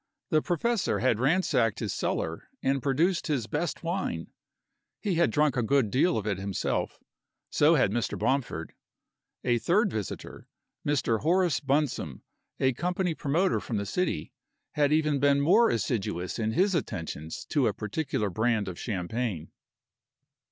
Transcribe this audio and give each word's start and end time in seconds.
The 0.31 0.41
professor 0.41 0.97
had 0.97 1.19
ransacked 1.19 1.77
his 1.77 1.93
cellar 1.93 2.49
and 2.63 2.81
produced 2.81 3.27
his 3.27 3.45
best 3.45 3.83
wine. 3.83 4.31
He 4.99 5.13
had 5.13 5.29
drunk 5.29 5.55
a 5.55 5.61
good 5.61 5.91
deal 5.91 6.17
of 6.17 6.25
it 6.25 6.39
himself 6.39 6.97
so 7.51 7.75
had 7.75 7.91
Mr. 7.91 8.17
Bomford. 8.17 8.73
A 9.43 9.59
third 9.59 9.91
visitor, 9.91 10.47
Mr. 10.83 11.19
Horace 11.19 11.59
Bunsome, 11.59 12.23
a 12.59 12.73
company 12.73 13.13
promoter 13.13 13.59
from 13.59 13.77
the 13.77 13.85
city, 13.85 14.31
had 14.71 14.89
been 14.89 15.13
even 15.17 15.39
more 15.39 15.69
assiduous 15.69 16.39
in 16.39 16.53
his 16.53 16.73
attentions 16.73 17.45
to 17.51 17.67
a 17.67 17.71
particular 17.75 18.31
brand 18.31 18.67
of 18.67 18.79
champagne. 18.79 19.51